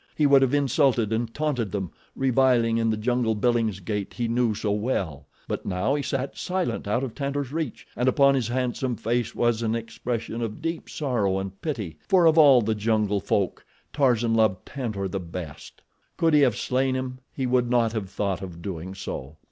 [0.15, 4.71] He would have insulted and taunted them, reviling in the jungle Billingsgate he knew so
[4.71, 9.35] well; but now he sat silent out of Tantor's reach and upon his handsome face
[9.35, 14.33] was an expression of deep sorrow and pity, for of all the jungle folk Tarzan
[14.33, 15.83] loved Tantor the best.
[16.17, 19.37] Could he have slain him he would not have thought of doing so.